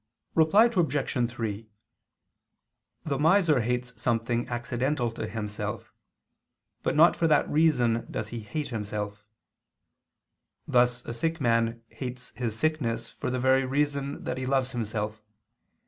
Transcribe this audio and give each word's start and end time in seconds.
Reply 0.33 0.65
Obj. 0.65 1.29
3: 1.31 1.69
The 3.05 3.19
miser 3.19 3.59
hates 3.61 4.01
something 4.01 4.47
accidental 4.47 5.11
to 5.11 5.27
himself, 5.27 5.93
but 6.81 6.95
not 6.95 7.15
for 7.15 7.27
that 7.27 7.47
reason 7.47 8.07
does 8.09 8.29
he 8.29 8.39
hate 8.39 8.69
himself: 8.69 9.27
thus 10.67 11.05
a 11.05 11.13
sick 11.13 11.39
man 11.39 11.83
hates 11.87 12.31
his 12.31 12.57
sickness 12.57 13.11
for 13.11 13.29
the 13.29 13.37
very 13.39 13.63
reason 13.63 14.23
that 14.23 14.39
he 14.39 14.47
loves 14.47 14.71
himself. 14.71 15.21